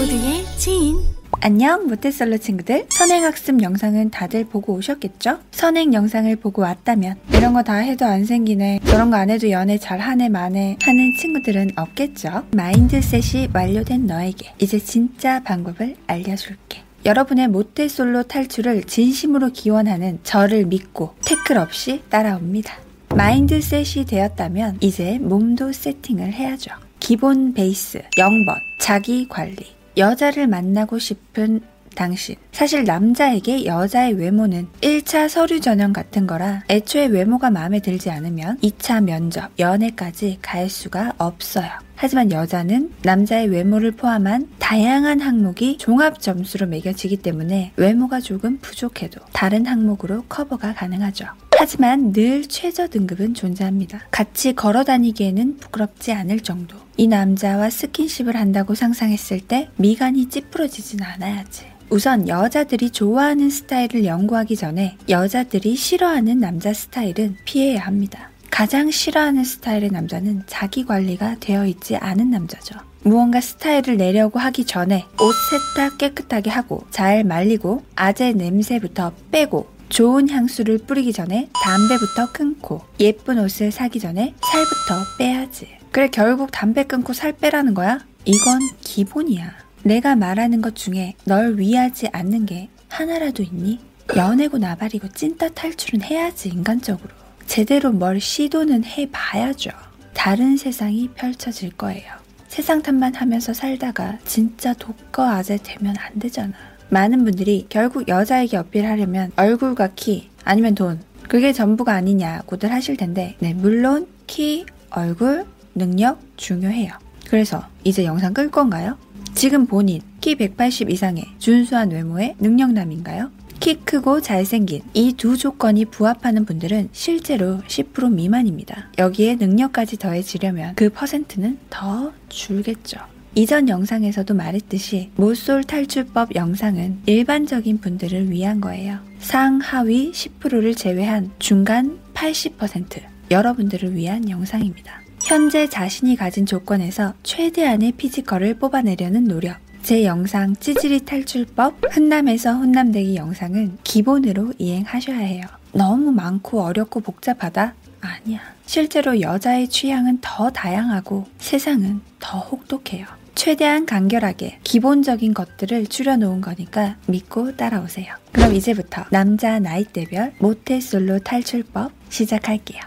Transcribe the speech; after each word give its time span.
모두의 0.00 0.46
지인. 0.56 0.96
안녕 1.42 1.86
모태솔로 1.86 2.38
친구들. 2.38 2.86
선행학습 2.88 3.60
영상은 3.62 4.10
다들 4.10 4.46
보고 4.46 4.72
오셨겠죠? 4.72 5.40
선행 5.50 5.92
영상을 5.92 6.34
보고 6.36 6.62
왔다면 6.62 7.16
이런 7.34 7.52
거 7.52 7.62
다 7.62 7.74
해도 7.74 8.06
안 8.06 8.24
생기네. 8.24 8.80
저런 8.86 9.10
거 9.10 9.18
안 9.18 9.28
해도 9.28 9.50
연애 9.50 9.76
잘 9.76 9.98
하네 9.98 10.30
마네 10.30 10.78
하는 10.82 11.12
친구들은 11.20 11.72
없겠죠? 11.76 12.44
마인드셋이 12.56 13.48
완료된 13.52 14.06
너에게 14.06 14.54
이제 14.58 14.78
진짜 14.78 15.42
방법을 15.42 15.96
알려줄게. 16.06 16.80
여러분의 17.04 17.48
모태솔로 17.48 18.22
탈출을 18.22 18.84
진심으로 18.84 19.50
기원하는 19.52 20.18
저를 20.22 20.64
믿고 20.64 21.14
태클 21.26 21.58
없이 21.58 22.00
따라옵니다. 22.08 22.72
마인드셋이 23.14 24.06
되었다면 24.06 24.78
이제 24.80 25.18
몸도 25.20 25.72
세팅을 25.72 26.32
해야죠. 26.32 26.70
기본 27.00 27.52
베이스 27.52 28.00
0번 28.16 28.54
자기 28.78 29.28
관리 29.28 29.78
여자를 29.96 30.46
만나고 30.46 30.98
싶은 30.98 31.60
당신. 31.94 32.36
사실 32.52 32.84
남자에게 32.84 33.64
여자의 33.64 34.12
외모는 34.14 34.68
1차 34.80 35.28
서류 35.28 35.60
전형 35.60 35.92
같은 35.92 36.26
거라 36.26 36.62
애초에 36.68 37.06
외모가 37.06 37.50
마음에 37.50 37.80
들지 37.80 38.10
않으면 38.10 38.58
2차 38.58 39.02
면접, 39.02 39.50
연애까지 39.58 40.38
갈 40.40 40.68
수가 40.68 41.14
없어요. 41.18 41.68
하지만 41.96 42.32
여자는 42.32 42.92
남자의 43.02 43.48
외모를 43.48 43.90
포함한 43.92 44.48
다양한 44.58 45.20
항목이 45.20 45.76
종합 45.78 46.20
점수로 46.20 46.66
매겨지기 46.66 47.18
때문에 47.18 47.72
외모가 47.76 48.20
조금 48.20 48.58
부족해도 48.58 49.20
다른 49.32 49.66
항목으로 49.66 50.24
커버가 50.28 50.72
가능하죠. 50.72 51.26
하지만 51.60 52.14
늘 52.14 52.46
최저 52.46 52.88
등급은 52.88 53.34
존재합니다. 53.34 54.00
같이 54.10 54.54
걸어 54.54 54.82
다니기에는 54.82 55.58
부끄럽지 55.58 56.10
않을 56.10 56.40
정도. 56.40 56.74
이 56.96 57.06
남자와 57.06 57.68
스킨십을 57.68 58.34
한다고 58.34 58.74
상상했을 58.74 59.40
때 59.40 59.68
미간이 59.76 60.30
찌푸러지진 60.30 61.02
않아야지. 61.02 61.66
우선 61.90 62.28
여자들이 62.28 62.88
좋아하는 62.88 63.50
스타일을 63.50 64.06
연구하기 64.06 64.56
전에 64.56 64.96
여자들이 65.10 65.76
싫어하는 65.76 66.40
남자 66.40 66.72
스타일은 66.72 67.36
피해야 67.44 67.82
합니다. 67.82 68.30
가장 68.50 68.90
싫어하는 68.90 69.44
스타일의 69.44 69.90
남자는 69.90 70.44
자기 70.46 70.86
관리가 70.86 71.40
되어 71.40 71.66
있지 71.66 71.94
않은 71.94 72.30
남자죠. 72.30 72.76
무언가 73.02 73.42
스타일을 73.42 73.98
내려고 73.98 74.38
하기 74.38 74.64
전에 74.64 75.04
옷 75.20 75.34
세탁 75.76 75.98
깨끗하게 75.98 76.48
하고 76.48 76.86
잘 76.90 77.22
말리고 77.22 77.82
아재 77.96 78.32
냄새부터 78.32 79.12
빼고 79.30 79.79
좋은 79.90 80.30
향수를 80.30 80.78
뿌리기 80.78 81.12
전에 81.12 81.50
담배부터 81.62 82.32
끊고 82.32 82.80
예쁜 83.00 83.38
옷을 83.38 83.70
사기 83.72 83.98
전에 84.00 84.34
살부터 84.40 85.16
빼야지. 85.18 85.68
그래 85.90 86.08
결국 86.08 86.50
담배 86.52 86.84
끊고 86.84 87.12
살 87.12 87.32
빼라는 87.32 87.74
거야? 87.74 87.98
이건 88.24 88.60
기본이야. 88.80 89.52
내가 89.82 90.14
말하는 90.14 90.62
것 90.62 90.76
중에 90.76 91.14
널 91.24 91.58
위하지 91.58 92.08
않는 92.12 92.46
게 92.46 92.68
하나라도 92.88 93.42
있니? 93.42 93.80
연애고 94.16 94.58
나발이고 94.58 95.08
찐따 95.08 95.50
탈출은 95.50 96.02
해야지 96.02 96.48
인간적으로. 96.48 97.10
제대로 97.46 97.90
뭘 97.90 98.20
시도는 98.20 98.84
해봐야죠. 98.84 99.70
다른 100.14 100.56
세상이 100.56 101.08
펼쳐질 101.14 101.70
거예요. 101.70 102.12
세상 102.46 102.82
탓만 102.82 103.14
하면서 103.14 103.52
살다가 103.52 104.18
진짜 104.24 104.72
독거 104.74 105.28
아재 105.28 105.58
되면 105.62 105.96
안 105.98 106.18
되잖아. 106.20 106.52
많은 106.90 107.24
분들이 107.24 107.66
결국 107.68 108.08
여자에게 108.08 108.56
어필하려면 108.56 109.32
얼굴과 109.36 109.90
키 109.96 110.28
아니면 110.44 110.74
돈 110.74 111.00
그게 111.28 111.52
전부가 111.52 111.94
아니냐고들 111.94 112.72
하실 112.72 112.96
텐데 112.96 113.36
네 113.38 113.54
물론 113.54 114.06
키, 114.26 114.66
얼굴, 114.90 115.44
능력 115.74 116.20
중요해요. 116.36 116.92
그래서 117.28 117.62
이제 117.84 118.04
영상 118.04 118.34
끌 118.34 118.50
건가요? 118.50 118.98
지금 119.34 119.66
본인 119.66 120.02
키 120.20 120.34
180 120.34 120.90
이상의 120.90 121.24
준수한 121.38 121.90
외모의 121.92 122.34
능력남인가요? 122.40 123.30
키 123.60 123.74
크고 123.74 124.20
잘생긴 124.22 124.82
이 124.94 125.12
두 125.12 125.36
조건이 125.36 125.84
부합하는 125.84 126.46
분들은 126.46 126.88
실제로 126.92 127.58
10% 127.68 128.10
미만입니다. 128.12 128.88
여기에 128.98 129.36
능력까지 129.36 129.98
더해지려면 129.98 130.74
그 130.76 130.88
퍼센트는 130.88 131.58
더 131.68 132.12
줄겠죠. 132.30 132.98
이전 133.34 133.68
영상에서도 133.68 134.34
말했듯이 134.34 135.10
모쏠 135.16 135.62
탈출법 135.62 136.34
영상은 136.34 136.98
일반적인 137.06 137.78
분들을 137.78 138.30
위한 138.30 138.60
거예요. 138.60 138.98
상하위 139.20 140.10
10%를 140.12 140.74
제외한 140.74 141.30
중간 141.38 141.98
80% 142.14 143.00
여러분들을 143.30 143.94
위한 143.94 144.28
영상입니다. 144.28 145.00
현재 145.22 145.68
자신이 145.68 146.16
가진 146.16 146.44
조건에서 146.44 147.14
최대한의 147.22 147.92
피지컬을 147.92 148.54
뽑아내려는 148.54 149.24
노력. 149.24 149.58
제 149.82 150.04
영상 150.04 150.54
찌질이 150.56 151.04
탈출법 151.04 151.94
흔남에서 151.94 152.54
훈남되기 152.54 153.16
영상은 153.16 153.78
기본으로 153.84 154.52
이행하셔야 154.58 155.18
해요. 155.18 155.44
너무 155.72 156.10
많고 156.10 156.62
어렵고 156.62 157.00
복잡하다? 157.00 157.74
아니야. 158.00 158.40
실제로 158.66 159.20
여자의 159.20 159.68
취향은 159.68 160.18
더 160.20 160.50
다양하고 160.50 161.26
세상은 161.38 162.00
더 162.18 162.38
혹독해요. 162.38 163.19
최대한 163.34 163.86
간결하게 163.86 164.58
기본적인 164.64 165.34
것들을 165.34 165.86
줄여놓은 165.86 166.40
거니까 166.40 166.96
믿고 167.06 167.56
따라오세요. 167.56 168.14
그럼 168.32 168.54
이제부터 168.54 169.04
남자 169.10 169.58
나이대별 169.58 170.34
모태솔로 170.38 171.20
탈출법 171.20 171.92
시작할게요. 172.08 172.80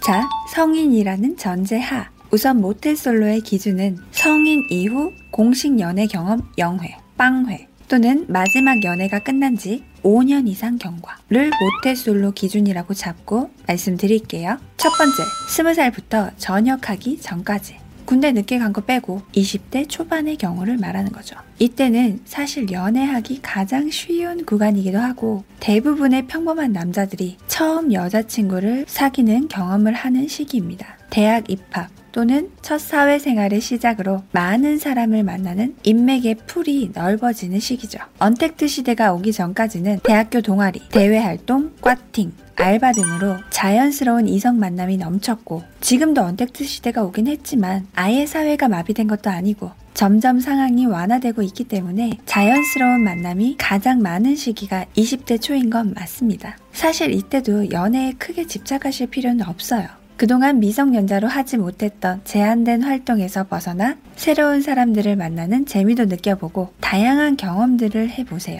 자, 0.00 0.28
성인이라는 0.54 1.36
전제하. 1.36 2.10
우선 2.30 2.60
모태솔로의 2.60 3.40
기준은 3.40 3.98
성인 4.10 4.62
이후 4.70 5.12
공식 5.30 5.80
연애 5.80 6.06
경험 6.06 6.42
0회, 6.58 6.94
빵회 7.16 7.68
또는 7.88 8.26
마지막 8.28 8.84
연애가 8.84 9.20
끝난 9.20 9.56
지 9.56 9.82
5년 10.02 10.46
이상 10.46 10.78
경과를 10.78 11.50
모태솔로 11.50 12.32
기준이라고 12.32 12.94
잡고 12.94 13.50
말씀드릴게요. 13.66 14.58
첫 14.76 14.90
번째, 14.96 15.22
20살부터 15.48 16.32
전역하기 16.36 17.20
전까지. 17.20 17.87
군대 18.08 18.32
늦게 18.32 18.58
간 18.58 18.72
거 18.72 18.80
빼고 18.80 19.20
20대 19.34 19.86
초반의 19.86 20.36
경우를 20.36 20.78
말하는 20.78 21.12
거죠. 21.12 21.36
이때는 21.58 22.20
사실 22.24 22.72
연애하기 22.72 23.40
가장 23.42 23.90
쉬운 23.90 24.46
구간이기도 24.46 24.96
하고 24.98 25.44
대부분의 25.60 26.26
평범한 26.26 26.72
남자들이 26.72 27.36
처음 27.48 27.92
여자친구를 27.92 28.86
사귀는 28.88 29.48
경험을 29.48 29.92
하는 29.92 30.26
시기입니다. 30.26 30.96
대학 31.10 31.50
입학, 31.50 31.90
또는 32.12 32.50
첫 32.62 32.80
사회생활의 32.80 33.60
시작으로 33.60 34.22
많은 34.32 34.78
사람을 34.78 35.22
만나는 35.22 35.76
인맥의 35.82 36.36
풀이 36.46 36.90
넓어지는 36.94 37.60
시기죠. 37.60 37.98
언택트 38.18 38.66
시대가 38.68 39.12
오기 39.12 39.32
전까지는 39.32 40.00
대학교 40.02 40.40
동아리, 40.40 40.80
대외활동, 40.90 41.72
꽈팅, 41.80 42.32
알바 42.56 42.92
등으로 42.92 43.36
자연스러운 43.50 44.26
이성 44.26 44.58
만남이 44.58 44.96
넘쳤고 44.96 45.62
지금도 45.80 46.22
언택트 46.22 46.64
시대가 46.64 47.04
오긴 47.04 47.28
했지만 47.28 47.86
아예 47.94 48.26
사회가 48.26 48.68
마비된 48.68 49.06
것도 49.06 49.30
아니고 49.30 49.70
점점 49.94 50.40
상황이 50.40 50.86
완화되고 50.86 51.42
있기 51.42 51.64
때문에 51.64 52.18
자연스러운 52.24 53.02
만남이 53.02 53.56
가장 53.58 54.00
많은 54.00 54.36
시기가 54.36 54.86
20대 54.96 55.40
초인 55.40 55.70
건 55.70 55.92
맞습니다. 55.94 56.56
사실 56.72 57.12
이때도 57.12 57.70
연애에 57.70 58.12
크게 58.12 58.46
집착하실 58.46 59.08
필요는 59.08 59.46
없어요. 59.46 59.97
그동안 60.18 60.58
미성년자로 60.58 61.28
하지 61.28 61.56
못했던 61.58 62.20
제한된 62.24 62.82
활동에서 62.82 63.44
벗어나 63.44 63.96
새로운 64.16 64.60
사람들을 64.60 65.14
만나는 65.14 65.64
재미도 65.64 66.06
느껴보고 66.06 66.74
다양한 66.80 67.36
경험들을 67.36 68.10
해보세요. 68.10 68.58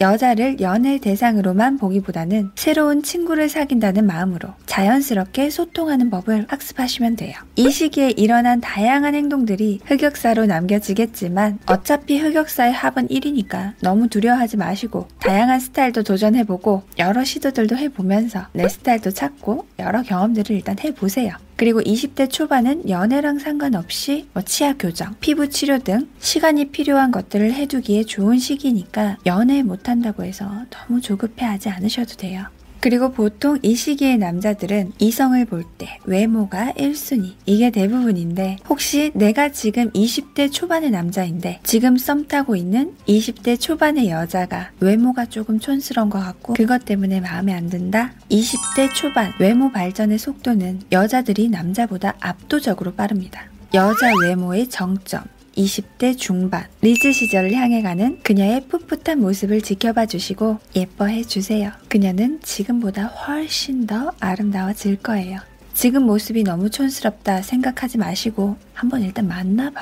여자를 0.00 0.60
연애 0.60 0.98
대상으로만 0.98 1.76
보기보다는 1.76 2.52
새로운 2.54 3.02
친구를 3.02 3.50
사귄다는 3.50 4.06
마음으로 4.06 4.48
자연스럽게 4.64 5.50
소통하는 5.50 6.08
법을 6.08 6.46
학습하시면 6.48 7.16
돼요. 7.16 7.34
이 7.56 7.70
시기에 7.70 8.10
일어난 8.16 8.62
다양한 8.62 9.14
행동들이 9.14 9.80
흑역사로 9.84 10.46
남겨지겠지만 10.46 11.58
어차피 11.66 12.18
흑역사의 12.18 12.72
합은 12.72 13.08
1이니까 13.08 13.74
너무 13.82 14.08
두려워하지 14.08 14.56
마시고 14.56 15.06
다양한 15.18 15.60
스타일도 15.60 16.02
도전해보고 16.02 16.82
여러 16.98 17.22
시도들도 17.22 17.76
해보면서 17.76 18.46
내 18.52 18.68
스타일도 18.68 19.10
찾고 19.10 19.66
여러 19.78 20.02
경험들을 20.02 20.56
일단 20.56 20.76
해보세요. 20.82 21.34
그리고 21.60 21.82
20대 21.82 22.30
초반은 22.30 22.88
연애랑 22.88 23.38
상관없이 23.38 24.26
뭐 24.32 24.42
치아 24.42 24.72
교정, 24.78 25.14
피부 25.20 25.50
치료 25.50 25.78
등 25.78 26.08
시간이 26.18 26.70
필요한 26.70 27.10
것들을 27.10 27.52
해두기에 27.52 28.04
좋은 28.04 28.38
시기니까 28.38 29.18
연애 29.26 29.62
못한다고 29.62 30.24
해서 30.24 30.50
너무 30.70 31.02
조급해하지 31.02 31.68
않으셔도 31.68 32.16
돼요. 32.16 32.46
그리고 32.80 33.12
보통 33.12 33.58
이 33.62 33.74
시기의 33.74 34.18
남자들은 34.18 34.92
이성을 34.98 35.44
볼 35.46 35.64
때 35.78 35.98
외모가 36.04 36.72
1순위. 36.76 37.34
이게 37.46 37.70
대부분인데 37.70 38.56
혹시 38.68 39.10
내가 39.14 39.50
지금 39.50 39.90
20대 39.92 40.50
초반의 40.52 40.90
남자인데 40.90 41.60
지금 41.62 41.96
썸 41.96 42.26
타고 42.26 42.56
있는 42.56 42.94
20대 43.06 43.60
초반의 43.60 44.08
여자가 44.10 44.70
외모가 44.80 45.26
조금 45.26 45.58
촌스러운 45.58 46.08
것 46.10 46.18
같고 46.18 46.54
그것 46.54 46.84
때문에 46.84 47.20
마음에 47.20 47.52
안 47.52 47.68
든다? 47.68 48.12
20대 48.30 48.92
초반 48.94 49.32
외모 49.38 49.70
발전의 49.70 50.18
속도는 50.18 50.80
여자들이 50.92 51.48
남자보다 51.48 52.14
압도적으로 52.20 52.92
빠릅니다. 52.94 53.44
여자 53.74 54.12
외모의 54.22 54.68
정점. 54.68 55.22
20대 55.60 56.16
중반 56.16 56.66
리즈 56.80 57.12
시절을 57.12 57.52
향해 57.52 57.82
가는 57.82 58.18
그녀의 58.22 58.66
풋풋한 58.68 59.20
모습을 59.20 59.60
지켜봐 59.60 60.06
주시고 60.06 60.58
예뻐해 60.74 61.24
주세요. 61.24 61.70
그녀는 61.88 62.40
지금보다 62.42 63.06
훨씬 63.06 63.86
더 63.86 64.12
아름다워질 64.20 64.96
거예요. 64.96 65.40
지금 65.74 66.04
모습이 66.04 66.44
너무 66.44 66.70
촌스럽다 66.70 67.42
생각하지 67.42 67.98
마시고 67.98 68.56
한번 68.72 69.02
일단 69.02 69.28
만나봐. 69.28 69.80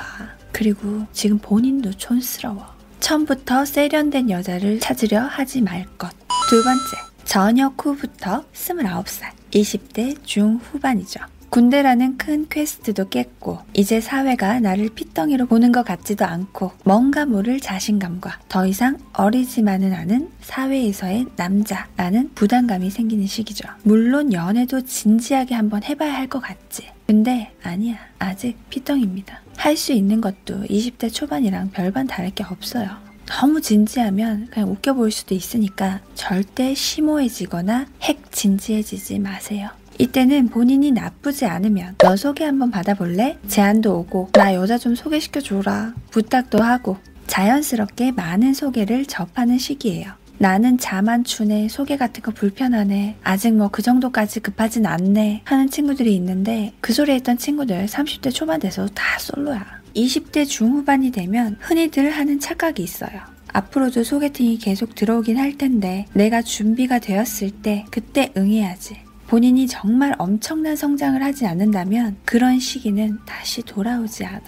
그리고 0.51 1.05
지금 1.13 1.37
본인도 1.37 1.91
촌스러워. 1.93 2.65
처음부터 2.99 3.65
세련된 3.65 4.29
여자를 4.29 4.79
찾으려 4.79 5.21
하지 5.21 5.61
말 5.61 5.85
것. 5.97 6.09
두 6.49 6.63
번째, 6.63 6.83
저녁 7.23 7.85
후부터 7.85 8.43
29살, 8.53 9.31
20대 9.51 10.17
중후반이죠. 10.23 11.21
군대라는 11.49 12.17
큰 12.17 12.47
퀘스트도 12.47 13.09
깼고 13.09 13.59
이제 13.73 13.99
사회가 14.01 14.59
나를 14.59 14.89
핏덩이로 14.89 15.47
보는 15.47 15.71
것 15.71 15.83
같지도 15.83 16.25
않고 16.25 16.71
뭔가 16.85 17.25
모를 17.25 17.59
자신감과 17.59 18.39
더 18.47 18.67
이상 18.67 18.97
어리지만은 19.13 19.93
않은 19.93 20.29
사회에서의 20.41 21.25
남자라는 21.35 22.31
부담감이 22.35 22.89
생기는 22.91 23.25
시기죠. 23.25 23.67
물론 23.83 24.31
연애도 24.31 24.81
진지하게 24.81 25.55
한번 25.55 25.83
해봐야 25.83 26.13
할 26.13 26.29
것 26.29 26.39
같지. 26.41 26.87
근데 27.07 27.51
아니야. 27.63 27.97
아직 28.19 28.55
핏덩입니다. 28.69 29.41
할 29.57 29.75
수 29.75 29.91
있는 29.93 30.21
것도 30.21 30.65
20대 30.65 31.11
초반이랑 31.11 31.71
별반 31.71 32.05
다를 32.05 32.29
게 32.29 32.43
없어요. 32.43 32.87
너무 33.25 33.59
진지하면 33.61 34.47
그냥 34.51 34.69
웃겨 34.69 34.93
보일 34.93 35.11
수도 35.11 35.33
있으니까 35.33 36.01
절대 36.13 36.75
심오해지거나 36.75 37.87
핵 38.03 38.31
진지해지지 38.31 39.17
마세요. 39.19 39.69
이때는 39.99 40.47
본인이 40.47 40.91
나쁘지 40.91 41.45
않으면 41.45 41.95
너 41.97 42.15
소개 42.15 42.45
한번 42.45 42.71
받아볼래? 42.71 43.37
제안도 43.49 43.99
오고 43.99 44.29
나 44.31 44.53
여자 44.55 44.77
좀 44.77 44.95
소개시켜줘라 44.95 45.93
부탁도 46.09 46.63
하고 46.63 46.97
자연스럽게 47.27 48.13
많은 48.13 48.53
소개를 48.53 49.05
접하는 49.05 49.57
시기예요. 49.59 50.13
나는 50.39 50.77
자만 50.77 51.25
추네, 51.25 51.67
소개 51.67 51.97
같은 51.97 52.23
거 52.23 52.31
불편하네, 52.31 53.17
아직 53.23 53.53
뭐 53.53 53.67
그 53.67 53.81
정도까지 53.81 54.39
급하진 54.39 54.85
않네 54.85 55.41
하는 55.43 55.69
친구들이 55.69 56.15
있는데 56.15 56.71
그 56.79 56.93
소리 56.93 57.11
했던 57.11 57.37
친구들 57.37 57.85
30대 57.85 58.33
초반 58.33 58.61
돼서 58.61 58.87
다 58.87 59.19
솔로야. 59.19 59.65
20대 59.95 60.47
중후반이 60.47 61.11
되면 61.11 61.57
흔히들 61.59 62.09
하는 62.09 62.39
착각이 62.39 62.81
있어요. 62.81 63.19
앞으로도 63.51 64.03
소개팅이 64.05 64.59
계속 64.59 64.95
들어오긴 64.95 65.37
할 65.37 65.57
텐데 65.57 66.05
내가 66.13 66.41
준비가 66.41 66.99
되었을 66.99 67.51
때 67.51 67.85
그때 67.91 68.31
응해야지. 68.37 69.08
본인이 69.29 69.67
정말 69.67 70.15
엄청난 70.17 70.75
성장을 70.75 71.21
하지 71.21 71.45
않는다면 71.45 72.17
그런 72.25 72.59
시기는 72.59 73.19
다시 73.27 73.61
돌아오지 73.61 74.25
않아. 74.25 74.41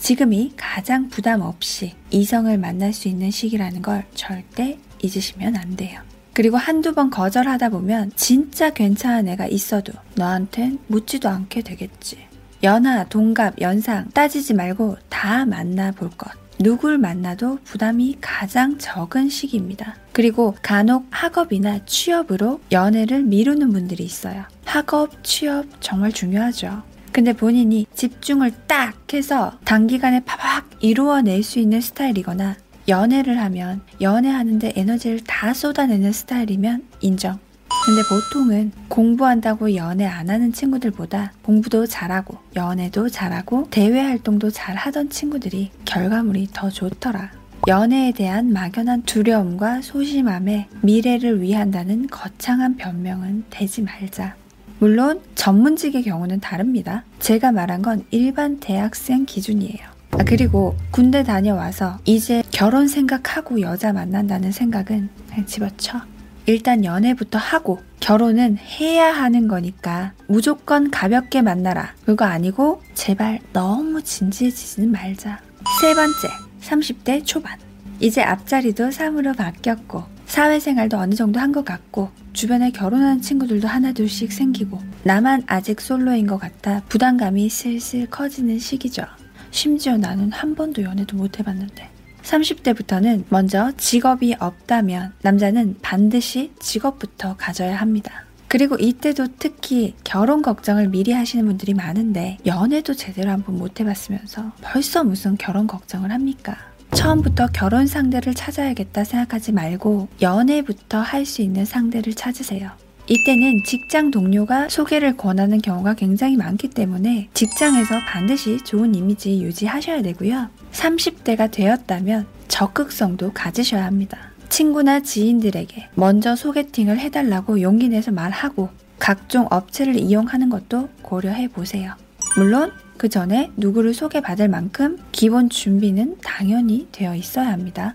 지금이 0.00 0.54
가장 0.56 1.08
부담 1.08 1.40
없이 1.40 1.92
이성을 2.10 2.58
만날 2.58 2.92
수 2.92 3.06
있는 3.06 3.30
시기라는 3.30 3.80
걸 3.80 4.04
절대 4.14 4.76
잊으시면 5.00 5.54
안 5.56 5.76
돼요. 5.76 6.00
그리고 6.32 6.56
한두 6.56 6.94
번 6.94 7.10
거절하다 7.10 7.68
보면 7.68 8.10
진짜 8.16 8.70
괜찮은 8.70 9.28
애가 9.28 9.46
있어도 9.46 9.92
너한텐 10.16 10.80
묻지도 10.88 11.28
않게 11.28 11.62
되겠지. 11.62 12.18
연하, 12.64 13.04
동갑, 13.04 13.60
연상 13.60 14.08
따지지 14.14 14.54
말고 14.54 14.96
다 15.10 15.44
만나볼 15.44 16.08
것. 16.16 16.30
누굴 16.58 16.96
만나도 16.96 17.58
부담이 17.62 18.16
가장 18.22 18.78
적은 18.78 19.28
시기입니다. 19.28 19.96
그리고 20.12 20.56
간혹 20.62 21.06
학업이나 21.10 21.84
취업으로 21.84 22.62
연애를 22.72 23.22
미루는 23.22 23.70
분들이 23.70 24.02
있어요. 24.02 24.44
학업, 24.64 25.22
취업 25.22 25.66
정말 25.80 26.10
중요하죠. 26.10 26.82
근데 27.12 27.34
본인이 27.34 27.86
집중을 27.94 28.52
딱 28.66 28.94
해서 29.12 29.58
단기간에 29.66 30.20
파박 30.24 30.70
이루어낼 30.80 31.42
수 31.42 31.58
있는 31.58 31.82
스타일이거나 31.82 32.56
연애를 32.88 33.38
하면 33.40 33.82
연애하는데 34.00 34.72
에너지를 34.74 35.20
다 35.20 35.52
쏟아내는 35.52 36.12
스타일이면 36.12 36.84
인정. 37.02 37.38
근데 37.84 38.02
보통은 38.08 38.72
공부한다고 38.88 39.74
연애 39.74 40.06
안 40.06 40.30
하는 40.30 40.54
친구들보다 40.54 41.32
공부도 41.42 41.86
잘하고 41.86 42.38
연애도 42.56 43.10
잘하고 43.10 43.68
대외 43.70 44.00
활동도 44.00 44.50
잘 44.50 44.74
하던 44.74 45.10
친구들이 45.10 45.70
결과물이 45.84 46.48
더 46.54 46.70
좋더라. 46.70 47.30
연애에 47.68 48.12
대한 48.12 48.54
막연한 48.54 49.02
두려움과 49.02 49.82
소심함에 49.82 50.68
미래를 50.80 51.42
위한다는 51.42 52.06
거창한 52.06 52.76
변명은 52.76 53.44
되지 53.50 53.82
말자. 53.82 54.34
물론 54.78 55.20
전문직의 55.34 56.04
경우는 56.04 56.40
다릅니다. 56.40 57.04
제가 57.18 57.52
말한 57.52 57.82
건 57.82 58.04
일반 58.10 58.60
대학생 58.60 59.26
기준이에요. 59.26 59.94
아, 60.12 60.18
그리고 60.24 60.74
군대 60.90 61.22
다녀와서 61.22 61.98
이제 62.06 62.42
결혼 62.50 62.88
생각하고 62.88 63.60
여자 63.60 63.92
만난다는 63.92 64.52
생각은 64.52 65.10
그냥 65.28 65.46
집어쳐. 65.46 66.00
일단 66.46 66.84
연애부터 66.84 67.38
하고 67.38 67.80
결혼은 68.00 68.58
해야 68.58 69.12
하는 69.12 69.48
거니까 69.48 70.12
무조건 70.26 70.90
가볍게 70.90 71.40
만나라. 71.40 71.94
그거 72.04 72.26
아니고 72.26 72.82
제발 72.94 73.40
너무 73.52 74.02
진지해지지는 74.02 74.92
말자. 74.92 75.40
세 75.80 75.94
번째, 75.94 76.28
30대 76.60 77.24
초반. 77.24 77.58
이제 78.00 78.22
앞자리도 78.22 78.88
3으로 78.90 79.34
바뀌었고 79.36 80.04
사회생활도 80.26 80.98
어느 80.98 81.14
정도 81.14 81.40
한 81.40 81.52
것 81.52 81.64
같고 81.64 82.10
주변에 82.32 82.70
결혼한 82.70 83.20
친구들도 83.22 83.68
하나둘씩 83.68 84.32
생기고 84.32 84.80
나만 85.04 85.44
아직 85.46 85.80
솔로인 85.80 86.26
것 86.26 86.38
같아 86.38 86.82
부담감이 86.88 87.48
슬슬 87.48 88.06
커지는 88.06 88.58
시기죠. 88.58 89.04
심지어 89.50 89.96
나는 89.96 90.32
한 90.32 90.54
번도 90.56 90.82
연애도 90.82 91.16
못 91.16 91.38
해봤는데 91.38 91.88
30대부터는 92.24 93.24
먼저 93.28 93.72
직업이 93.76 94.34
없다면 94.38 95.12
남자는 95.22 95.76
반드시 95.82 96.52
직업부터 96.58 97.36
가져야 97.36 97.76
합니다. 97.76 98.24
그리고 98.48 98.76
이때도 98.78 99.26
특히 99.38 99.94
결혼 100.04 100.40
걱정을 100.42 100.88
미리 100.88 101.12
하시는 101.12 101.44
분들이 101.44 101.74
많은데 101.74 102.38
연애도 102.46 102.94
제대로 102.94 103.30
한번 103.30 103.58
못 103.58 103.80
해봤으면서 103.80 104.52
벌써 104.62 105.02
무슨 105.02 105.36
결혼 105.36 105.66
걱정을 105.66 106.12
합니까? 106.12 106.56
처음부터 106.92 107.48
결혼 107.52 107.88
상대를 107.88 108.34
찾아야겠다 108.34 109.02
생각하지 109.02 109.50
말고 109.52 110.08
연애부터 110.22 111.00
할 111.00 111.26
수 111.26 111.42
있는 111.42 111.64
상대를 111.64 112.14
찾으세요. 112.14 112.70
이때는 113.06 113.62
직장 113.64 114.10
동료가 114.10 114.70
소개를 114.70 115.16
권하는 115.16 115.60
경우가 115.60 115.94
굉장히 115.94 116.36
많기 116.36 116.68
때문에 116.68 117.28
직장에서 117.34 118.00
반드시 118.06 118.56
좋은 118.64 118.94
이미지 118.94 119.42
유지하셔야 119.42 120.00
되고요. 120.00 120.48
30대가 120.72 121.50
되었다면 121.50 122.26
적극성도 122.48 123.32
가지셔야 123.34 123.84
합니다. 123.84 124.18
친구나 124.48 125.00
지인들에게 125.00 125.90
먼저 125.94 126.34
소개팅을 126.34 126.98
해달라고 126.98 127.60
용기 127.60 127.88
내서 127.88 128.10
말하고 128.10 128.70
각종 128.98 129.48
업체를 129.50 129.96
이용하는 129.96 130.48
것도 130.48 130.88
고려해 131.02 131.48
보세요. 131.48 131.94
물론 132.36 132.72
그 132.96 133.08
전에 133.10 133.50
누구를 133.56 133.92
소개받을 133.92 134.48
만큼 134.48 134.98
기본 135.12 135.50
준비는 135.50 136.18
당연히 136.22 136.88
되어 136.90 137.14
있어야 137.14 137.50
합니다. 137.52 137.94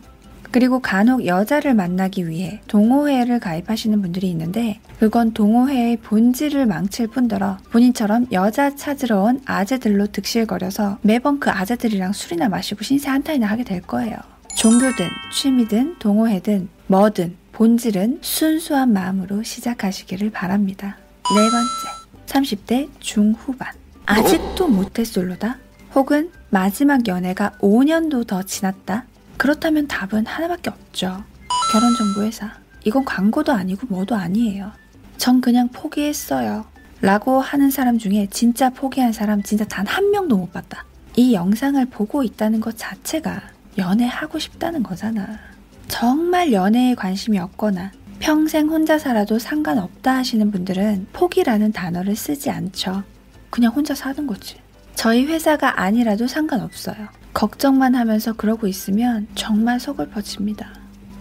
그리고 0.52 0.80
간혹 0.80 1.26
여자를 1.26 1.74
만나기 1.74 2.28
위해 2.28 2.62
동호회를 2.68 3.40
가입하시는 3.40 4.02
분들이 4.02 4.30
있는데 4.32 4.80
그건 5.00 5.32
동호회의 5.34 5.98
본질을 5.98 6.66
망칠 6.66 7.08
뿐더러 7.08 7.58
본인처럼 7.72 8.28
여자 8.32 8.76
찾으러 8.76 9.22
온 9.22 9.42
아재들로 9.46 10.08
득실거려서 10.08 10.98
매번 11.02 11.40
그 11.40 11.52
아재들이랑 11.52 12.14
술이나 12.14 12.50
마시고 12.50 12.84
신세 12.84 13.10
한탄이나 13.10 13.48
하게 13.48 13.64
될 13.64 13.82
거예요. 13.82 14.18
종교든 14.56 15.08
취미든 15.34 15.98
동호회든 16.00 16.70
뭐든 16.88 17.36
본질은 17.52 18.20
순수한 18.22 18.92
마음으로 18.94 19.44
시작하시기를 19.44 20.32
바랍니다. 20.32 20.98
네 21.36 21.50
번째, 21.50 22.56
30대 22.56 22.90
중후반. 23.00 23.74
아직도 24.06 24.68
모태솔로다? 24.68 25.58
혹은 25.94 26.32
마지막 26.50 27.08
연애가 27.08 27.52
5년도 27.60 28.26
더 28.26 28.44
지났다? 28.44 29.06
그렇다면 29.40 29.88
답은 29.88 30.26
하나밖에 30.26 30.70
없죠. 30.70 31.24
결혼정보회사. 31.72 32.52
이건 32.84 33.06
광고도 33.06 33.54
아니고 33.54 33.88
뭐도 33.88 34.16
아니에요. 34.16 34.72
전 35.18 35.40
그냥 35.40 35.70
포기했어요. 35.70 36.66
라고 37.02 37.40
하는 37.40 37.72
사람 37.72 37.98
중에 37.98 38.28
진짜 38.30 38.70
포기한 38.70 39.14
사람 39.14 39.42
진짜 39.42 39.64
단 39.66 39.88
한 39.88 40.12
명도 40.12 40.36
못 40.38 40.52
봤다. 40.52 40.84
이 41.16 41.34
영상을 41.34 41.84
보고 41.86 42.22
있다는 42.24 42.60
것 42.60 42.78
자체가 42.78 43.42
연애하고 43.78 44.40
싶다는 44.40 44.84
거잖아. 44.84 45.40
정말 45.88 46.52
연애에 46.52 46.96
관심이 46.96 47.40
없거나 47.40 47.92
평생 48.20 48.68
혼자 48.68 49.00
살아도 49.00 49.40
상관없다 49.40 50.18
하시는 50.18 50.52
분들은 50.52 51.08
포기라는 51.14 51.72
단어를 51.72 52.18
쓰지 52.18 52.50
않죠. 52.50 53.04
그냥 53.50 53.72
혼자 53.72 53.96
사는 53.96 54.28
거지. 54.28 54.58
저희 54.96 55.26
회사가 55.26 55.82
아니라도 55.82 56.28
상관없어요. 56.28 57.08
걱정만 57.34 57.96
하면서 57.96 58.34
그러고 58.34 58.68
있으면 58.68 59.28
정말 59.36 59.80
서글퍼집니다. 59.80 60.70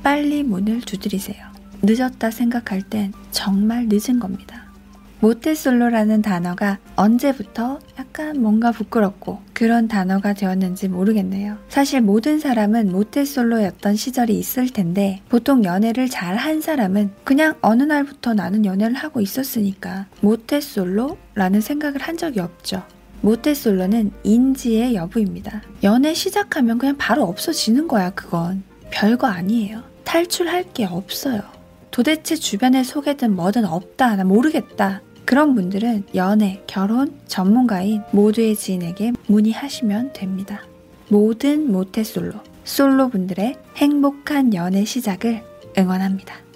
빨리 0.02 0.42
문을 0.42 0.80
두드리세요. 0.80 1.46
늦었다 1.82 2.30
생각할 2.30 2.82
땐 2.82 3.12
정말 3.30 3.86
늦은 3.88 4.18
겁니다. 4.18 4.64
모태솔로라는 5.20 6.22
단어가 6.22 6.78
언제부터 6.94 7.80
약간 7.98 8.40
뭔가 8.40 8.70
부끄럽고 8.70 9.40
그런 9.52 9.88
단어가 9.88 10.32
되었는지 10.32 10.86
모르겠네요. 10.86 11.58
사실 11.68 12.00
모든 12.00 12.38
사람은 12.38 12.92
모태솔로였던 12.92 13.96
시절이 13.96 14.38
있을 14.38 14.70
텐데 14.70 15.20
보통 15.28 15.64
연애를 15.64 16.08
잘 16.08 16.36
한 16.36 16.60
사람은 16.60 17.10
그냥 17.24 17.54
어느 17.62 17.82
날부터 17.82 18.34
나는 18.34 18.64
연애를 18.64 18.94
하고 18.94 19.20
있었으니까 19.20 20.06
모태솔로라는 20.20 21.60
생각을 21.60 22.00
한 22.00 22.16
적이 22.16 22.40
없죠. 22.40 22.84
모태솔로는 23.20 24.12
인지의 24.22 24.94
여부입니다. 24.94 25.62
연애 25.82 26.14
시작하면 26.14 26.78
그냥 26.78 26.96
바로 26.96 27.24
없어지는 27.24 27.88
거야, 27.88 28.10
그건. 28.10 28.62
별거 28.90 29.26
아니에요. 29.26 29.82
탈출할 30.04 30.72
게 30.72 30.84
없어요. 30.84 31.42
도대체 31.90 32.36
주변에 32.36 32.84
소개든 32.84 33.34
뭐든 33.34 33.64
없다, 33.64 34.16
나 34.16 34.24
모르겠다. 34.24 35.02
그런 35.24 35.54
분들은 35.54 36.04
연애, 36.14 36.62
결혼 36.66 37.18
전문가인 37.26 38.02
모두의 38.12 38.56
지인에게 38.56 39.12
문의하시면 39.26 40.14
됩니다. 40.14 40.62
모든 41.08 41.70
모태솔로, 41.70 42.32
솔로 42.64 43.08
분들의 43.10 43.56
행복한 43.76 44.54
연애 44.54 44.84
시작을 44.84 45.42
응원합니다. 45.76 46.47